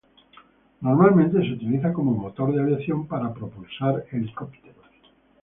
[0.81, 4.87] Normalmente se utiliza como motor de aviación para propulsar helicópteros.